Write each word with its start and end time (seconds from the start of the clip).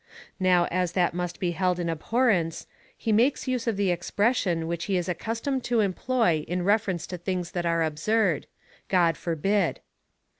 ^ 0.01 0.03
Now 0.39 0.65
as 0.71 0.93
that 0.93 1.13
must 1.13 1.39
be 1.39 1.51
held 1.51 1.77
in 1.77 1.87
abhorrence, 1.87 2.65
he 2.97 3.11
makes 3.11 3.47
use 3.47 3.67
of 3.67 3.77
the 3.77 3.91
expression 3.91 4.65
which 4.65 4.85
he 4.85 4.97
is 4.97 5.07
accustomed 5.07 5.63
to 5.65 5.79
employ 5.81 6.43
in 6.47 6.63
reference 6.65 7.05
to 7.05 7.19
things 7.19 7.51
that 7.51 7.67
are 7.67 7.83
absurd— 7.83 8.47
God 8.97 9.15
forbid? 9.15 9.79